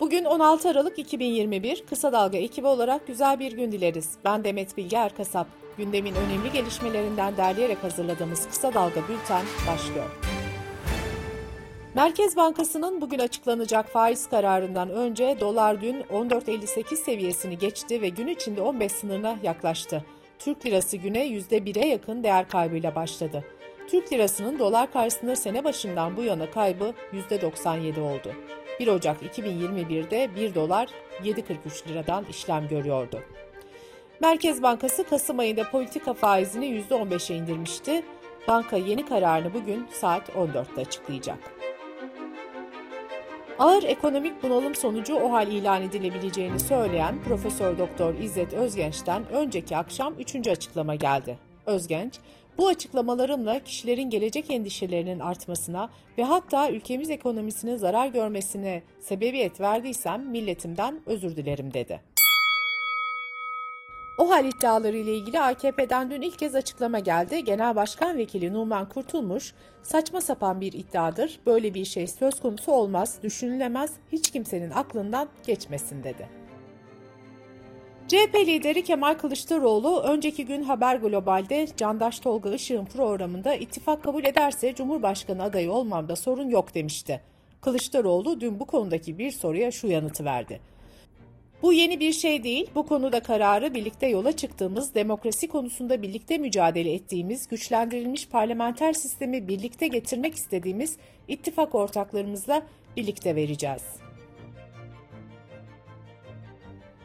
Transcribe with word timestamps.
Bugün 0.00 0.24
16 0.24 0.68
Aralık 0.68 0.98
2021 0.98 1.84
Kısa 1.86 2.12
Dalga 2.12 2.38
ekibi 2.38 2.66
olarak 2.66 3.06
güzel 3.06 3.40
bir 3.40 3.52
gün 3.52 3.72
dileriz. 3.72 4.12
Ben 4.24 4.44
Demet 4.44 4.76
Bilge 4.76 4.96
Erkasap. 4.96 5.46
Gündemin 5.76 6.14
önemli 6.14 6.52
gelişmelerinden 6.52 7.36
derleyerek 7.36 7.84
hazırladığımız 7.84 8.46
Kısa 8.48 8.74
Dalga 8.74 9.00
Bülten 9.08 9.44
başlıyor. 9.68 10.10
Merkez 11.94 12.36
Bankası'nın 12.36 13.00
bugün 13.00 13.18
açıklanacak 13.18 13.88
faiz 13.88 14.28
kararından 14.28 14.90
önce 14.90 15.36
dolar 15.40 15.80
dün 15.80 16.00
14.58 16.00 16.96
seviyesini 16.96 17.58
geçti 17.58 18.02
ve 18.02 18.08
gün 18.08 18.26
içinde 18.26 18.62
15 18.62 18.92
sınırına 18.92 19.38
yaklaştı. 19.42 20.04
Türk 20.38 20.66
lirası 20.66 20.96
güne 20.96 21.26
%1'e 21.26 21.86
yakın 21.86 22.22
değer 22.22 22.48
kaybıyla 22.48 22.94
başladı. 22.94 23.44
Türk 23.88 24.12
lirasının 24.12 24.58
dolar 24.58 24.92
karşısında 24.92 25.36
sene 25.36 25.64
başından 25.64 26.16
bu 26.16 26.22
yana 26.22 26.50
kaybı 26.50 26.92
%97 27.30 28.00
oldu. 28.00 28.32
1 28.80 28.88
Ocak 28.88 29.22
2021'de 29.22 30.30
1 30.36 30.54
dolar 30.54 30.88
7.43 31.22 31.88
liradan 31.88 32.24
işlem 32.30 32.68
görüyordu. 32.68 33.20
Merkez 34.20 34.62
Bankası 34.62 35.04
Kasım 35.04 35.38
ayında 35.38 35.70
politika 35.70 36.14
faizini 36.14 36.84
%15'e 36.90 37.36
indirmişti. 37.36 38.02
Banka 38.48 38.76
yeni 38.76 39.06
kararını 39.06 39.54
bugün 39.54 39.86
saat 39.92 40.28
14'te 40.28 40.80
açıklayacak. 40.80 41.38
Ağır 43.58 43.82
ekonomik 43.82 44.42
bunalım 44.42 44.74
sonucu 44.74 45.14
o 45.14 45.32
hal 45.32 45.48
ilan 45.48 45.82
edilebileceğini 45.82 46.60
söyleyen 46.60 47.22
Profesör 47.28 47.78
Doktor 47.78 48.14
İzzet 48.14 48.52
Özgenç'ten 48.52 49.28
önceki 49.28 49.76
akşam 49.76 50.14
üçüncü 50.18 50.50
açıklama 50.50 50.94
geldi. 50.94 51.38
Özgenç, 51.66 52.14
bu 52.58 52.68
açıklamalarımla 52.68 53.58
kişilerin 53.58 54.10
gelecek 54.10 54.50
endişelerinin 54.50 55.20
artmasına 55.20 55.90
ve 56.18 56.24
hatta 56.24 56.70
ülkemiz 56.70 57.10
ekonomisinin 57.10 57.76
zarar 57.76 58.06
görmesine 58.06 58.82
sebebiyet 59.00 59.60
verdiysem 59.60 60.30
milletimden 60.30 61.00
özür 61.06 61.36
dilerim 61.36 61.74
dedi. 61.74 62.00
O 64.18 64.30
hal 64.30 64.44
iddiaları 64.44 64.96
ile 64.96 65.14
ilgili 65.14 65.40
AKP'den 65.40 66.10
dün 66.10 66.22
ilk 66.22 66.38
kez 66.38 66.54
açıklama 66.54 66.98
geldi. 66.98 67.44
Genel 67.44 67.76
Başkan 67.76 68.16
Vekili 68.16 68.52
Numan 68.52 68.88
Kurtulmuş, 68.88 69.54
saçma 69.82 70.20
sapan 70.20 70.60
bir 70.60 70.72
iddiadır, 70.72 71.40
böyle 71.46 71.74
bir 71.74 71.84
şey 71.84 72.06
söz 72.06 72.40
konusu 72.40 72.72
olmaz, 72.72 73.18
düşünülemez, 73.22 73.92
hiç 74.12 74.30
kimsenin 74.30 74.70
aklından 74.70 75.28
geçmesin 75.46 76.04
dedi. 76.04 76.43
CHP 78.08 78.34
lideri 78.46 78.84
Kemal 78.84 79.14
Kılıçdaroğlu 79.14 80.00
önceki 80.00 80.46
gün 80.46 80.62
Haber 80.62 80.96
Global'de 80.96 81.66
Candaş 81.76 82.18
Tolga 82.18 82.54
Işık'ın 82.54 82.84
programında 82.84 83.54
ittifak 83.54 84.02
kabul 84.02 84.24
ederse 84.24 84.74
Cumhurbaşkanı 84.74 85.42
adayı 85.42 85.72
olmamda 85.72 86.16
sorun 86.16 86.48
yok 86.48 86.74
demişti. 86.74 87.20
Kılıçdaroğlu 87.60 88.40
dün 88.40 88.60
bu 88.60 88.64
konudaki 88.64 89.18
bir 89.18 89.30
soruya 89.30 89.70
şu 89.70 89.86
yanıtı 89.86 90.24
verdi. 90.24 90.60
Bu 91.62 91.72
yeni 91.72 92.00
bir 92.00 92.12
şey 92.12 92.44
değil. 92.44 92.70
Bu 92.74 92.86
konuda 92.86 93.20
kararı 93.20 93.74
birlikte 93.74 94.06
yola 94.06 94.32
çıktığımız, 94.32 94.94
demokrasi 94.94 95.48
konusunda 95.48 96.02
birlikte 96.02 96.38
mücadele 96.38 96.92
ettiğimiz, 96.92 97.48
güçlendirilmiş 97.48 98.28
parlamenter 98.28 98.92
sistemi 98.92 99.48
birlikte 99.48 99.86
getirmek 99.86 100.34
istediğimiz 100.34 100.96
ittifak 101.28 101.74
ortaklarımızla 101.74 102.62
birlikte 102.96 103.36
vereceğiz. 103.36 103.82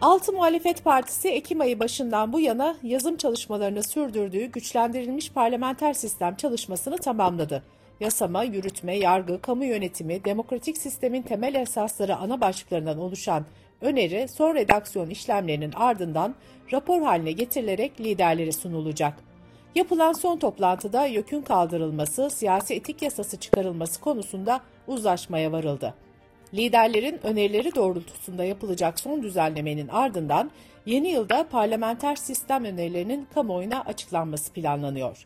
Altı 0.01 0.33
Muhalefet 0.33 0.83
Partisi 0.83 1.29
Ekim 1.29 1.61
ayı 1.61 1.79
başından 1.79 2.33
bu 2.33 2.39
yana 2.39 2.75
yazım 2.83 3.17
çalışmalarını 3.17 3.83
sürdürdüğü 3.83 4.45
güçlendirilmiş 4.45 5.31
parlamenter 5.31 5.93
sistem 5.93 6.35
çalışmasını 6.35 6.97
tamamladı. 6.97 7.63
Yasama, 7.99 8.43
yürütme, 8.43 8.97
yargı, 8.97 9.41
kamu 9.41 9.65
yönetimi, 9.65 10.25
demokratik 10.25 10.77
sistemin 10.77 11.21
temel 11.21 11.55
esasları 11.55 12.15
ana 12.15 12.41
başlıklarından 12.41 12.99
oluşan 12.99 13.45
öneri 13.81 14.27
son 14.27 14.55
redaksiyon 14.55 15.09
işlemlerinin 15.09 15.71
ardından 15.75 16.35
rapor 16.73 17.01
haline 17.01 17.31
getirilerek 17.31 18.01
liderlere 18.01 18.51
sunulacak. 18.51 19.13
Yapılan 19.75 20.13
son 20.13 20.37
toplantıda 20.37 21.05
YÖK'ün 21.05 21.41
kaldırılması, 21.41 22.29
siyasi 22.29 22.73
etik 22.73 23.01
yasası 23.01 23.39
çıkarılması 23.39 24.01
konusunda 24.01 24.61
uzlaşmaya 24.87 25.51
varıldı. 25.51 25.93
Liderlerin 26.53 27.19
önerileri 27.23 27.75
doğrultusunda 27.75 28.43
yapılacak 28.43 28.99
son 28.99 29.23
düzenlemenin 29.23 29.87
ardından 29.87 30.51
yeni 30.85 31.07
yılda 31.07 31.47
parlamenter 31.51 32.15
sistem 32.15 32.65
önerilerinin 32.65 33.27
kamuoyuna 33.33 33.81
açıklanması 33.81 34.53
planlanıyor. 34.53 35.25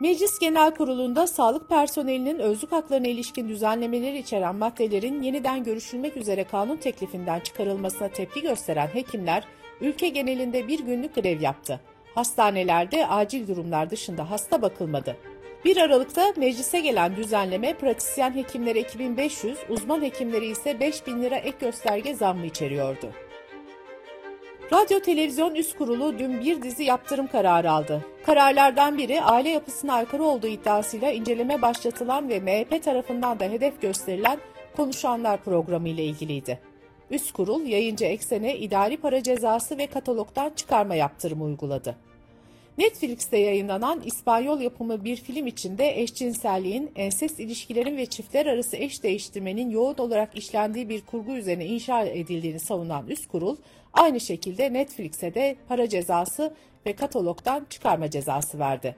Meclis 0.00 0.38
Genel 0.38 0.74
Kurulu'nda 0.74 1.26
sağlık 1.26 1.68
personelinin 1.68 2.38
özlük 2.38 2.72
haklarına 2.72 3.06
ilişkin 3.06 3.48
düzenlemeleri 3.48 4.18
içeren 4.18 4.56
maddelerin 4.56 5.22
yeniden 5.22 5.64
görüşülmek 5.64 6.16
üzere 6.16 6.44
kanun 6.44 6.76
teklifinden 6.76 7.40
çıkarılmasına 7.40 8.08
tepki 8.08 8.42
gösteren 8.42 8.86
hekimler 8.86 9.44
ülke 9.80 10.08
genelinde 10.08 10.68
bir 10.68 10.80
günlük 10.80 11.14
grev 11.14 11.40
yaptı. 11.40 11.80
Hastanelerde 12.14 13.06
acil 13.06 13.48
durumlar 13.48 13.90
dışında 13.90 14.30
hasta 14.30 14.62
bakılmadı. 14.62 15.16
1 15.64 15.76
Aralık'ta 15.76 16.32
meclise 16.36 16.80
gelen 16.80 17.16
düzenleme 17.16 17.74
pratisyen 17.74 18.34
hekimlere 18.34 18.80
2500, 18.80 19.58
uzman 19.68 20.02
hekimleri 20.02 20.46
ise 20.46 20.80
5000 20.80 21.22
lira 21.22 21.36
ek 21.36 21.56
gösterge 21.60 22.14
zammı 22.14 22.46
içeriyordu. 22.46 23.10
Radyo 24.72 25.00
Televizyon 25.00 25.54
Üst 25.54 25.78
Kurulu 25.78 26.18
dün 26.18 26.40
bir 26.40 26.62
dizi 26.62 26.84
yaptırım 26.84 27.26
kararı 27.26 27.70
aldı. 27.70 28.04
Kararlardan 28.26 28.98
biri 28.98 29.22
aile 29.22 29.48
yapısına 29.48 29.94
aykırı 29.94 30.22
olduğu 30.22 30.46
iddiasıyla 30.46 31.10
inceleme 31.10 31.62
başlatılan 31.62 32.28
ve 32.28 32.40
MHP 32.40 32.84
tarafından 32.84 33.40
da 33.40 33.44
hedef 33.44 33.82
gösterilen 33.82 34.38
Konuşanlar 34.76 35.44
programı 35.44 35.88
ile 35.88 36.04
ilgiliydi. 36.04 36.60
Üst 37.10 37.32
Kurul 37.32 37.66
yayıncı 37.66 38.04
eksene 38.04 38.56
idari 38.56 38.96
para 38.96 39.22
cezası 39.22 39.78
ve 39.78 39.86
katalogdan 39.86 40.50
çıkarma 40.56 40.94
yaptırımı 40.94 41.44
uyguladı. 41.44 41.96
Netflix'te 42.78 43.38
yayınlanan 43.38 44.02
İspanyol 44.04 44.60
yapımı 44.60 45.04
bir 45.04 45.16
film 45.16 45.46
içinde 45.46 46.00
eşcinselliğin, 46.00 46.90
ensest 46.96 47.40
ilişkilerin 47.40 47.96
ve 47.96 48.06
çiftler 48.06 48.46
arası 48.46 48.76
eş 48.76 49.02
değiştirmenin 49.02 49.70
yoğun 49.70 49.94
olarak 49.98 50.36
işlendiği 50.36 50.88
bir 50.88 51.00
kurgu 51.00 51.32
üzerine 51.32 51.66
inşa 51.66 52.04
edildiğini 52.04 52.60
savunan 52.60 53.06
üst 53.06 53.28
kurul, 53.28 53.56
aynı 53.92 54.20
şekilde 54.20 54.72
Netflix'e 54.72 55.34
de 55.34 55.56
para 55.68 55.88
cezası 55.88 56.54
ve 56.86 56.92
katalogdan 56.92 57.66
çıkarma 57.70 58.10
cezası 58.10 58.58
verdi. 58.58 58.96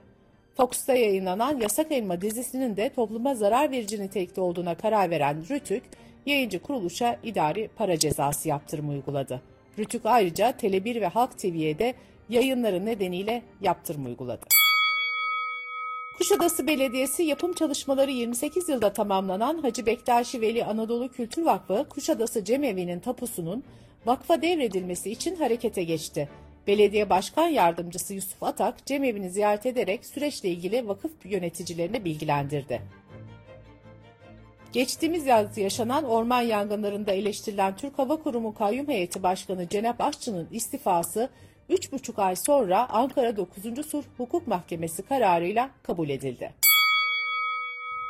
Fox'ta 0.56 0.94
yayınlanan 0.94 1.60
Yasak 1.60 1.92
Elma 1.92 2.20
dizisinin 2.20 2.76
de 2.76 2.88
topluma 2.88 3.34
zarar 3.34 3.70
verici 3.70 4.00
nitelikte 4.00 4.40
olduğuna 4.40 4.74
karar 4.74 5.10
veren 5.10 5.44
Rütük, 5.50 5.82
yayıncı 6.26 6.62
kuruluşa 6.62 7.18
idari 7.22 7.70
para 7.76 7.98
cezası 7.98 8.48
yaptırımı 8.48 8.92
uyguladı. 8.92 9.40
Rütük 9.78 10.06
ayrıca 10.06 10.50
Tele1 10.50 11.00
ve 11.00 11.06
Halk 11.06 11.38
TV'ye 11.38 11.78
de 11.78 11.94
yayınları 12.28 12.86
nedeniyle 12.86 13.42
yaptırım 13.60 14.06
uyguladı. 14.06 14.46
Kuşadası 16.18 16.66
Belediyesi 16.66 17.22
yapım 17.22 17.52
çalışmaları 17.52 18.10
28 18.10 18.68
yılda 18.68 18.92
tamamlanan 18.92 19.58
Hacı 19.58 19.86
Bektaşi 19.86 20.40
Veli 20.40 20.64
Anadolu 20.64 21.08
Kültür 21.08 21.42
Vakfı 21.42 21.86
Kuşadası 21.88 22.44
Cemevi'nin 22.44 23.00
tapusunun 23.00 23.64
vakfa 24.06 24.42
devredilmesi 24.42 25.10
için 25.10 25.36
harekete 25.36 25.84
geçti. 25.84 26.28
Belediye 26.66 27.10
Başkan 27.10 27.48
Yardımcısı 27.48 28.14
Yusuf 28.14 28.42
Atak 28.42 28.86
cemevini 28.86 29.30
ziyaret 29.30 29.66
ederek 29.66 30.06
süreçle 30.06 30.48
ilgili 30.48 30.88
vakıf 30.88 31.12
yöneticilerini 31.24 32.04
bilgilendirdi. 32.04 32.82
Geçtiğimiz 34.72 35.26
yaz 35.26 35.58
yaşanan 35.58 36.04
orman 36.04 36.42
yangınlarında 36.42 37.12
eleştirilen 37.12 37.76
Türk 37.76 37.98
Hava 37.98 38.16
Kurumu 38.16 38.54
Kayyum 38.54 38.88
Heyeti 38.88 39.22
Başkanı 39.22 39.68
Cenap 39.68 40.00
Aşçı'nın 40.00 40.48
istifası 40.50 41.30
3,5 41.70 42.22
ay 42.22 42.36
sonra 42.36 42.88
Ankara 42.90 43.36
9. 43.36 43.86
Sulh 43.86 44.04
Hukuk 44.16 44.46
Mahkemesi 44.46 45.02
kararıyla 45.02 45.70
kabul 45.82 46.08
edildi. 46.08 46.54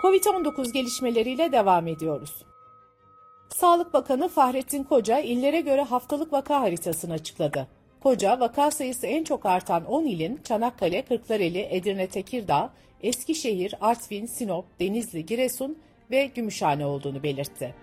Covid-19 0.02 0.72
gelişmeleriyle 0.72 1.52
devam 1.52 1.86
ediyoruz. 1.86 2.42
Sağlık 3.48 3.92
Bakanı 3.92 4.28
Fahrettin 4.28 4.84
Koca 4.84 5.18
illere 5.18 5.60
göre 5.60 5.82
haftalık 5.82 6.32
vaka 6.32 6.60
haritasını 6.60 7.12
açıkladı. 7.12 7.66
Koca, 8.02 8.40
vaka 8.40 8.70
sayısı 8.70 9.06
en 9.06 9.24
çok 9.24 9.46
artan 9.46 9.84
10 9.84 10.04
ilin 10.04 10.40
Çanakkale, 10.44 11.02
Kırklareli, 11.02 11.66
Edirne, 11.70 12.06
Tekirdağ, 12.06 12.70
Eskişehir, 13.02 13.74
Artvin, 13.80 14.26
Sinop, 14.26 14.64
Denizli, 14.80 15.26
Giresun 15.26 15.78
ve 16.10 16.26
Gümüşhane 16.26 16.86
olduğunu 16.86 17.22
belirtti. 17.22 17.74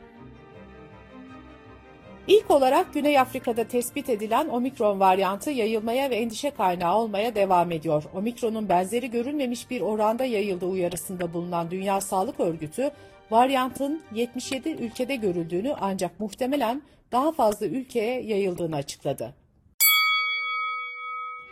İlk 2.28 2.52
olarak 2.52 2.94
Güney 2.94 3.20
Afrika'da 3.20 3.64
tespit 3.64 4.10
edilen 4.10 4.48
omikron 4.50 5.00
varyantı 5.00 5.52
yayılmaya 5.52 6.10
ve 6.10 6.16
endişe 6.16 6.50
kaynağı 6.50 6.98
olmaya 6.98 7.36
devam 7.36 7.72
ediyor. 7.72 8.04
Omikronun 8.16 8.70
benzeri 8.70 9.12
görülmemiş 9.12 9.70
bir 9.70 9.82
oranda 9.82 10.26
yayıldığı 10.26 10.66
uyarısında 10.66 11.34
bulunan 11.34 11.72
Dünya 11.72 12.02
Sağlık 12.02 12.40
Örgütü, 12.40 12.92
varyantın 13.32 14.02
77 14.14 14.70
ülkede 14.70 15.16
görüldüğünü 15.16 15.76
ancak 15.82 16.20
muhtemelen 16.20 16.82
daha 17.12 17.32
fazla 17.32 17.66
ülkeye 17.66 18.22
yayıldığını 18.22 18.76
açıkladı. 18.76 19.34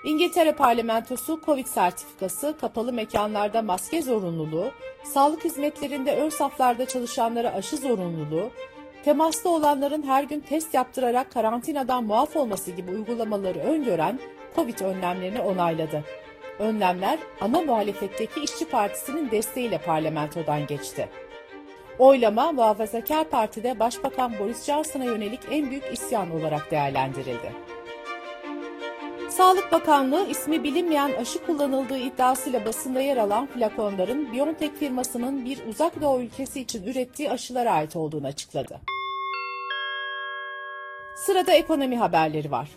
İngiltere 0.04 0.52
parlamentosu 0.52 1.42
Covid 1.46 1.66
sertifikası, 1.66 2.56
kapalı 2.62 2.94
mekanlarda 2.94 3.62
maske 3.62 4.02
zorunluluğu, 4.02 4.72
sağlık 5.04 5.46
hizmetlerinde 5.46 6.16
ön 6.16 6.30
saflarda 6.30 6.86
çalışanlara 6.86 7.54
aşı 7.54 7.78
zorunluluğu, 7.78 8.52
temasta 9.10 9.50
olanların 9.50 10.04
her 10.04 10.24
gün 10.24 10.40
test 10.40 10.74
yaptırarak 10.74 11.32
karantinadan 11.32 12.04
muaf 12.04 12.36
olması 12.36 12.72
gibi 12.72 12.92
uygulamaları 12.92 13.60
öngören 13.60 14.20
Covid 14.56 14.80
önlemlerini 14.80 15.42
onayladı. 15.42 16.04
Önlemler 16.60 17.20
ana 17.42 17.62
muhalefetteki 17.62 18.40
İşçi 18.44 18.66
Partisi'nin 18.66 19.32
desteğiyle 19.32 19.78
parlamentodan 19.78 20.68
geçti. 20.68 21.10
Oylama 22.00 22.52
Muhafazakar 22.52 23.30
Parti'de 23.30 23.80
Başbakan 23.80 24.40
Boris 24.40 24.66
Johnson'a 24.66 25.04
yönelik 25.04 25.40
en 25.52 25.70
büyük 25.70 25.94
isyan 25.94 26.32
olarak 26.32 26.72
değerlendirildi. 26.72 27.54
Sağlık 29.30 29.72
Bakanlığı 29.72 30.28
ismi 30.30 30.64
bilinmeyen 30.64 31.12
aşı 31.22 31.46
kullanıldığı 31.46 31.98
iddiasıyla 31.98 32.66
basında 32.66 33.02
yer 33.02 33.18
alan 33.18 33.48
flakonların 33.48 34.34
BioNTech 34.34 34.74
firmasının 34.80 35.46
bir 35.46 35.68
uzak 35.68 36.02
doğu 36.02 36.22
ülkesi 36.22 36.62
için 36.62 36.84
ürettiği 36.84 37.32
aşılara 37.32 37.72
ait 37.72 37.96
olduğunu 37.96 38.28
açıkladı. 38.28 38.80
Sırada 41.16 41.54
ekonomi 41.54 41.98
haberleri 41.98 42.52
var. 42.52 42.70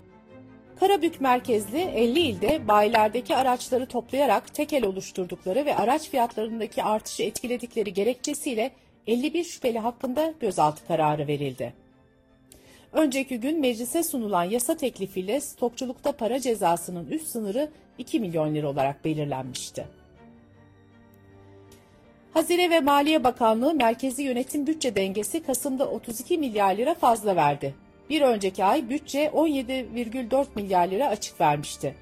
Karabük 0.80 1.20
merkezli 1.20 1.78
50 1.78 2.20
ilde 2.20 2.68
bayilerdeki 2.68 3.36
araçları 3.36 3.86
toplayarak 3.86 4.54
tekel 4.54 4.84
oluşturdukları 4.84 5.66
ve 5.66 5.76
araç 5.76 6.10
fiyatlarındaki 6.10 6.82
artışı 6.82 7.22
etkiledikleri 7.22 7.92
gerekçesiyle 7.92 8.70
51 9.06 9.44
şüpheli 9.44 9.78
hakkında 9.78 10.34
gözaltı 10.40 10.86
kararı 10.86 11.26
verildi. 11.26 11.74
Önceki 12.92 13.40
gün 13.40 13.60
meclise 13.60 14.02
sunulan 14.02 14.44
yasa 14.44 14.76
teklifiyle 14.76 15.40
stokçulukta 15.40 16.12
para 16.12 16.40
cezasının 16.40 17.06
üst 17.06 17.26
sınırı 17.26 17.70
2 17.98 18.20
milyon 18.20 18.54
lira 18.54 18.68
olarak 18.68 19.04
belirlenmişti. 19.04 19.86
Hazine 22.34 22.70
ve 22.70 22.80
Maliye 22.80 23.24
Bakanlığı 23.24 23.74
merkezi 23.74 24.22
yönetim 24.22 24.66
bütçe 24.66 24.94
dengesi 24.94 25.42
Kasım'da 25.42 25.90
32 25.90 26.38
milyar 26.38 26.76
lira 26.76 26.94
fazla 26.94 27.36
verdi. 27.36 27.74
Bir 28.10 28.20
önceki 28.20 28.64
ay 28.64 28.90
bütçe 28.90 29.26
17,4 29.26 30.46
milyar 30.54 30.88
lira 30.88 31.08
açık 31.08 31.40
vermişti. 31.40 31.94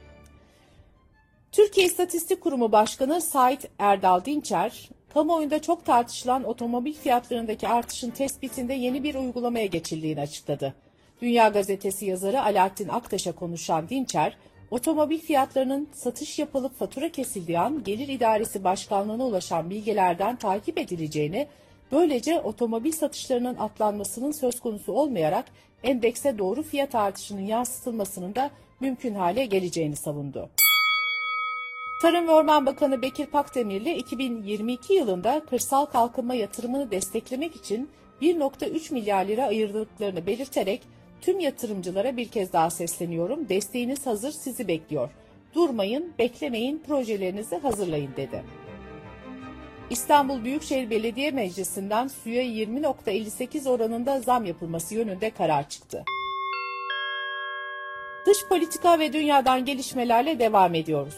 Türkiye 1.53 1.87
İstatistik 1.87 2.41
Kurumu 2.41 2.73
Başkanı 2.73 3.21
Sait 3.21 3.71
Erdal 3.79 4.25
Dinçer, 4.25 4.91
kamuoyunda 5.15 5.63
çok 5.63 5.85
tartışılan 5.85 6.45
otomobil 6.45 6.95
fiyatlarındaki 6.95 7.69
artışın 7.69 8.11
tespitinde 8.11 8.75
yeni 8.75 9.03
bir 9.03 9.15
uygulamaya 9.15 9.67
geçildiğini 9.67 10.21
açıkladı. 10.21 10.75
Dünya 11.23 11.49
Gazetesi 11.49 12.07
yazarı 12.07 12.43
Alaaddin 12.43 12.89
Aktaş'a 12.89 13.33
konuşan 13.33 13.89
Dinçer, 13.89 14.37
otomobil 14.71 15.19
fiyatlarının 15.19 15.89
satış 15.93 16.39
yapılıp 16.39 16.79
fatura 16.79 17.13
kesildiği 17.13 17.59
an 17.59 17.85
Gelir 17.85 18.09
İdaresi 18.09 18.65
Başkanlığı'na 18.65 19.27
ulaşan 19.27 19.71
bilgilerden 19.71 20.37
takip 20.37 20.79
edileceğini, 20.79 21.49
böylece 21.93 22.41
otomobil 22.41 22.93
satışlarının 22.93 23.57
atlanmasının 23.57 24.33
söz 24.33 24.61
konusu 24.61 24.93
olmayarak 24.93 25.45
endekse 25.83 26.39
doğru 26.39 26.63
fiyat 26.63 26.95
artışının 26.95 27.41
yansıtılmasının 27.47 28.35
da 28.35 28.51
mümkün 28.81 29.15
hale 29.15 29.47
geleceğini 29.47 29.97
savundu. 29.97 30.49
Tarım 32.03 32.29
ve 32.29 32.33
Orman 32.33 32.67
Bakanı 32.67 33.03
Bekir 33.03 33.27
Pakdemirli 33.27 33.95
2022 33.95 34.93
yılında 34.93 35.43
kırsal 35.51 35.87
kalkınma 35.87 36.35
yatırımını 36.35 36.91
desteklemek 36.91 37.57
için 37.57 37.89
1.3 38.23 38.93
milyar 38.93 39.25
lira 39.25 39.47
ayırdıklarını 39.47 40.27
belirterek 40.27 40.83
tüm 41.21 41.41
yatırımcılara 41.41 42.17
bir 42.17 42.29
kez 42.29 42.53
daha 42.53 42.71
sesleniyorum. 42.71 43.49
Desteğiniz 43.49 44.07
hazır 44.07 44.31
sizi 44.31 44.69
bekliyor. 44.69 45.11
Durmayın, 45.55 46.13
beklemeyin, 46.19 46.83
projelerinizi 46.87 47.57
hazırlayın 47.57 48.11
dedi. 48.17 48.43
İstanbul 49.91 50.45
Büyükşehir 50.45 50.91
Belediye 50.91 51.31
Meclisi'nden 51.31 52.09
suya 52.09 52.43
20.58 52.43 53.69
oranında 53.69 54.21
zam 54.21 54.45
yapılması 54.45 54.95
yönünde 54.95 55.31
karar 55.31 55.69
çıktı. 55.69 56.05
Dış 58.27 58.47
politika 58.49 58.99
ve 58.99 59.13
dünyadan 59.13 59.65
gelişmelerle 59.65 60.39
devam 60.39 60.75
ediyoruz. 60.75 61.15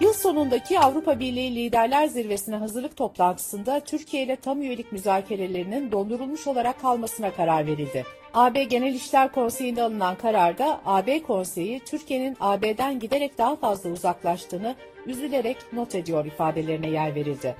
Yıl 0.00 0.12
sonundaki 0.12 0.80
Avrupa 0.80 1.20
Birliği 1.20 1.56
Liderler 1.56 2.06
Zirvesi'ne 2.06 2.56
hazırlık 2.56 2.96
toplantısında 2.96 3.80
Türkiye 3.80 4.22
ile 4.22 4.36
tam 4.36 4.62
üyelik 4.62 4.92
müzakerelerinin 4.92 5.92
dondurulmuş 5.92 6.46
olarak 6.46 6.80
kalmasına 6.80 7.30
karar 7.34 7.66
verildi. 7.66 8.04
AB 8.34 8.64
Genel 8.64 8.94
İşler 8.94 9.32
Konseyi'nde 9.32 9.82
alınan 9.82 10.16
kararda 10.16 10.80
AB 10.84 11.22
Konseyi 11.22 11.80
Türkiye'nin 11.80 12.36
AB'den 12.40 12.98
giderek 12.98 13.38
daha 13.38 13.56
fazla 13.56 13.90
uzaklaştığını 13.90 14.74
üzülerek 15.06 15.56
not 15.72 15.94
ediyor 15.94 16.24
ifadelerine 16.24 16.90
yer 16.90 17.14
verildi. 17.14 17.56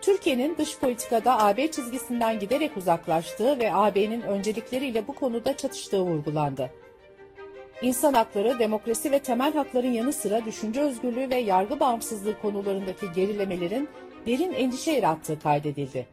Türkiye'nin 0.00 0.56
dış 0.58 0.78
politikada 0.78 1.38
AB 1.38 1.70
çizgisinden 1.70 2.38
giderek 2.38 2.76
uzaklaştığı 2.76 3.58
ve 3.58 3.74
AB'nin 3.74 4.20
öncelikleriyle 4.20 5.08
bu 5.08 5.12
konuda 5.12 5.56
çatıştığı 5.56 6.00
vurgulandı. 6.00 6.70
İnsan 7.82 8.14
hakları, 8.14 8.58
demokrasi 8.58 9.12
ve 9.12 9.18
temel 9.18 9.52
hakların 9.52 9.92
yanı 9.92 10.12
sıra 10.12 10.44
düşünce 10.44 10.80
özgürlüğü 10.80 11.30
ve 11.30 11.36
yargı 11.36 11.80
bağımsızlığı 11.80 12.40
konularındaki 12.40 13.12
gerilemelerin 13.12 13.88
derin 14.26 14.52
endişe 14.52 14.92
yarattığı 14.92 15.38
kaydedildi. 15.40 16.06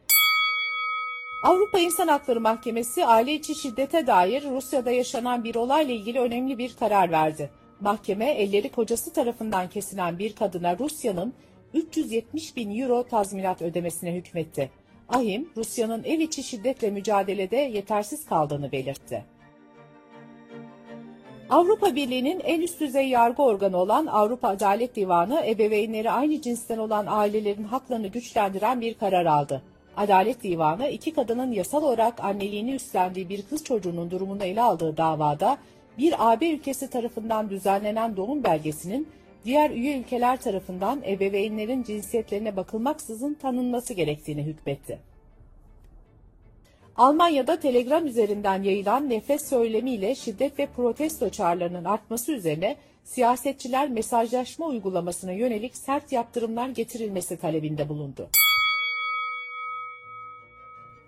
Avrupa 1.43 1.79
İnsan 1.79 2.07
Hakları 2.07 2.41
Mahkemesi 2.41 3.05
aile 3.05 3.33
içi 3.33 3.55
şiddete 3.55 4.07
dair 4.07 4.43
Rusya'da 4.43 4.91
yaşanan 4.91 5.43
bir 5.43 5.55
olayla 5.55 5.93
ilgili 5.93 6.19
önemli 6.19 6.57
bir 6.57 6.75
karar 6.79 7.11
verdi. 7.11 7.49
Mahkeme 7.79 8.31
elleri 8.31 8.71
kocası 8.71 9.13
tarafından 9.13 9.69
kesilen 9.69 10.19
bir 10.19 10.35
kadına 10.35 10.79
Rusya'nın 10.79 11.33
370 11.73 12.55
bin 12.55 12.79
euro 12.79 13.03
tazminat 13.03 13.61
ödemesine 13.61 14.13
hükmetti. 14.13 14.69
Ahim, 15.09 15.49
Rusya'nın 15.57 16.03
ev 16.03 16.19
içi 16.19 16.43
şiddetle 16.43 16.89
mücadelede 16.89 17.57
yetersiz 17.57 18.25
kaldığını 18.25 18.71
belirtti. 18.71 19.25
Avrupa 21.49 21.95
Birliği'nin 21.95 22.39
en 22.39 22.61
üst 22.61 22.79
düzey 22.79 23.09
yargı 23.09 23.43
organı 23.43 23.77
olan 23.77 24.05
Avrupa 24.05 24.47
Adalet 24.47 24.95
Divanı, 24.95 25.45
ebeveynleri 25.45 26.11
aynı 26.11 26.41
cinsten 26.41 26.77
olan 26.77 27.05
ailelerin 27.09 27.63
haklarını 27.63 28.07
güçlendiren 28.07 28.81
bir 28.81 28.93
karar 28.93 29.25
aldı. 29.25 29.61
Adalet 29.97 30.43
Divanı, 30.43 30.87
iki 30.87 31.13
kadının 31.13 31.51
yasal 31.51 31.83
olarak 31.83 32.23
anneliğini 32.23 32.75
üstlendiği 32.75 33.29
bir 33.29 33.41
kız 33.41 33.63
çocuğunun 33.63 34.11
durumunu 34.11 34.43
ele 34.43 34.61
aldığı 34.61 34.97
davada, 34.97 35.57
bir 35.97 36.31
AB 36.31 36.49
ülkesi 36.49 36.89
tarafından 36.89 37.49
düzenlenen 37.49 38.17
doğum 38.17 38.43
belgesinin 38.43 39.07
diğer 39.45 39.71
üye 39.71 39.99
ülkeler 39.99 40.41
tarafından 40.41 41.01
ebeveynlerin 41.07 41.83
cinsiyetlerine 41.83 42.55
bakılmaksızın 42.55 43.33
tanınması 43.33 43.93
gerektiğini 43.93 44.43
hükmetti. 44.43 44.99
Almanya'da 46.95 47.59
Telegram 47.59 48.05
üzerinden 48.05 48.63
yayılan 48.63 49.09
nefret 49.09 49.47
söylemiyle 49.47 50.15
şiddet 50.15 50.59
ve 50.59 50.65
protesto 50.65 51.29
çağrılarının 51.29 51.85
artması 51.85 52.31
üzerine 52.31 52.75
siyasetçiler 53.03 53.89
mesajlaşma 53.89 54.65
uygulamasına 54.65 55.31
yönelik 55.31 55.77
sert 55.77 56.11
yaptırımlar 56.11 56.69
getirilmesi 56.69 57.37
talebinde 57.37 57.89
bulundu. 57.89 58.29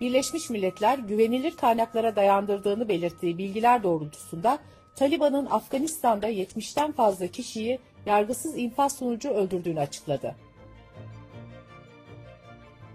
Birleşmiş 0.00 0.50
Milletler 0.50 0.98
güvenilir 0.98 1.56
kaynaklara 1.56 2.16
dayandırdığını 2.16 2.88
belirttiği 2.88 3.38
bilgiler 3.38 3.82
doğrultusunda 3.82 4.58
Taliban'ın 4.96 5.46
Afganistan'da 5.46 6.30
70'ten 6.30 6.92
fazla 6.92 7.26
kişiyi 7.26 7.78
yargısız 8.06 8.58
infaz 8.58 8.96
sonucu 8.96 9.30
öldürdüğünü 9.30 9.80
açıkladı. 9.80 10.34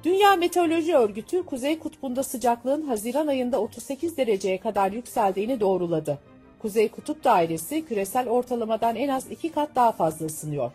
Dünya 0.04 0.36
Meteoroloji 0.36 0.96
Örgütü 0.96 1.46
Kuzey 1.46 1.80
Kutbu'nda 1.80 2.24
sıcaklığın 2.24 2.82
Haziran 2.82 3.28
ayında 3.28 3.62
38 3.62 4.18
dereceye 4.18 4.58
kadar 4.60 4.92
yükseldiğini 4.92 5.60
doğruladı. 5.60 6.20
Kuzey 6.60 6.88
Kutup 6.90 7.24
Dairesi 7.24 7.86
küresel 7.86 8.30
ortalamadan 8.30 8.96
en 8.96 9.08
az 9.08 9.32
iki 9.32 9.52
kat 9.52 9.76
daha 9.76 9.92
fazla 9.92 10.26
ısınıyor. 10.26 10.72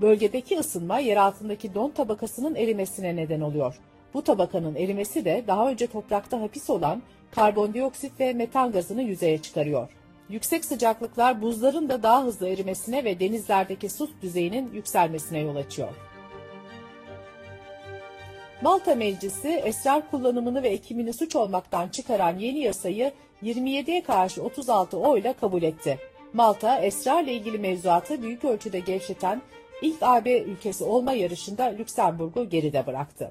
Bölgedeki 0.00 0.58
ısınma 0.58 0.98
yer 0.98 1.16
altındaki 1.16 1.74
don 1.74 1.90
tabakasının 1.90 2.54
erimesine 2.54 3.16
neden 3.16 3.40
oluyor. 3.40 3.80
Bu 4.14 4.22
tabakanın 4.22 4.74
erimesi 4.74 5.24
de 5.24 5.44
daha 5.46 5.68
önce 5.68 5.86
toprakta 5.86 6.40
hapis 6.40 6.70
olan 6.70 7.02
karbondioksit 7.30 8.20
ve 8.20 8.32
metan 8.32 8.72
gazını 8.72 9.02
yüzeye 9.02 9.38
çıkarıyor. 9.38 9.88
Yüksek 10.28 10.64
sıcaklıklar 10.64 11.42
buzların 11.42 11.88
da 11.88 12.02
daha 12.02 12.24
hızlı 12.24 12.48
erimesine 12.48 13.04
ve 13.04 13.20
denizlerdeki 13.20 13.88
su 13.88 14.10
düzeyinin 14.22 14.72
yükselmesine 14.74 15.38
yol 15.38 15.56
açıyor. 15.56 15.88
Malta 18.62 18.94
Meclisi 18.94 19.48
esrar 19.48 20.10
kullanımını 20.10 20.62
ve 20.62 20.68
ekimini 20.68 21.12
suç 21.12 21.36
olmaktan 21.36 21.88
çıkaran 21.88 22.38
yeni 22.38 22.58
yasayı 22.58 23.12
27'ye 23.42 24.02
karşı 24.02 24.42
36 24.42 24.98
oyla 24.98 25.32
kabul 25.32 25.62
etti. 25.62 25.98
Malta 26.32 26.78
esrarla 26.78 27.30
ilgili 27.30 27.58
mevzuatı 27.58 28.22
büyük 28.22 28.44
ölçüde 28.44 28.80
gevşeten 28.80 29.42
ilk 29.82 29.96
AB 30.00 30.38
ülkesi 30.38 30.84
olma 30.84 31.12
yarışında 31.12 31.64
Lüksemburg'u 31.64 32.48
geride 32.48 32.86
bıraktı. 32.86 33.30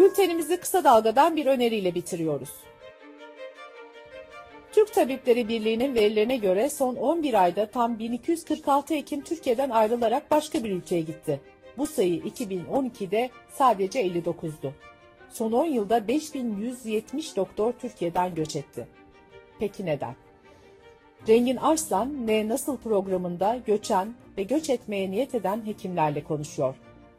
Bültenimizi 0.00 0.56
kısa 0.56 0.84
dalgadan 0.84 1.36
bir 1.36 1.46
öneriyle 1.46 1.94
bitiriyoruz. 1.94 2.50
Türk 4.72 4.94
Tabipleri 4.94 5.48
Birliği'nin 5.48 5.94
verilerine 5.94 6.36
göre 6.36 6.70
son 6.70 6.96
11 6.96 7.42
ayda 7.42 7.66
tam 7.66 7.98
1246 7.98 8.94
hekim 8.94 9.20
Türkiye'den 9.20 9.70
ayrılarak 9.70 10.30
başka 10.30 10.64
bir 10.64 10.70
ülkeye 10.70 11.00
gitti. 11.00 11.40
Bu 11.78 11.86
sayı 11.86 12.20
2012'de 12.20 13.30
sadece 13.48 14.06
59'du. 14.06 14.72
Son 15.30 15.52
10 15.52 15.64
yılda 15.64 16.08
5170 16.08 17.36
doktor 17.36 17.72
Türkiye'den 17.72 18.34
göç 18.34 18.56
etti. 18.56 18.86
Peki 19.58 19.86
neden? 19.86 20.14
Rengin 21.28 21.56
Arslan 21.56 22.26
Ne 22.26 22.48
Nasıl 22.48 22.76
programında 22.76 23.60
göçen 23.66 24.14
ve 24.38 24.42
göç 24.42 24.70
etmeye 24.70 25.10
niyet 25.10 25.34
eden 25.34 25.66
hekimlerle 25.66 26.24
konuşuyor. 26.24 26.74